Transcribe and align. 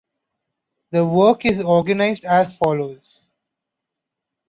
The 0.89 1.05
work 1.05 1.45
is 1.45 1.61
organised 1.63 2.25
as 2.25 2.57
follows. 2.57 3.21